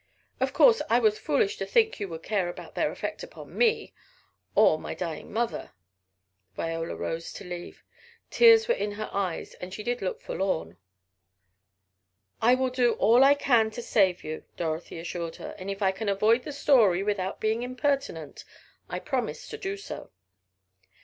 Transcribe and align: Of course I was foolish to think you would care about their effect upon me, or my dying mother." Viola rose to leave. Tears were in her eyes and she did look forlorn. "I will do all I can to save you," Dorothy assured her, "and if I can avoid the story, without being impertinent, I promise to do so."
Of 0.39 0.51
course 0.51 0.81
I 0.89 0.97
was 0.97 1.19
foolish 1.19 1.57
to 1.57 1.65
think 1.67 1.99
you 1.99 2.07
would 2.07 2.23
care 2.23 2.49
about 2.49 2.73
their 2.73 2.91
effect 2.91 3.21
upon 3.21 3.55
me, 3.55 3.93
or 4.55 4.79
my 4.79 4.95
dying 4.95 5.31
mother." 5.31 5.73
Viola 6.55 6.95
rose 6.95 7.31
to 7.33 7.43
leave. 7.43 7.83
Tears 8.31 8.67
were 8.67 8.73
in 8.73 8.93
her 8.93 9.11
eyes 9.13 9.53
and 9.61 9.71
she 9.71 9.83
did 9.83 10.01
look 10.01 10.19
forlorn. 10.19 10.77
"I 12.41 12.55
will 12.55 12.71
do 12.71 12.93
all 12.93 13.23
I 13.23 13.35
can 13.35 13.69
to 13.69 13.81
save 13.83 14.23
you," 14.23 14.43
Dorothy 14.57 14.97
assured 14.97 15.35
her, 15.35 15.53
"and 15.59 15.69
if 15.69 15.83
I 15.83 15.91
can 15.91 16.09
avoid 16.09 16.45
the 16.45 16.51
story, 16.51 17.03
without 17.03 17.39
being 17.39 17.61
impertinent, 17.61 18.43
I 18.89 18.97
promise 18.97 19.47
to 19.49 19.55
do 19.59 19.77
so." 19.77 20.09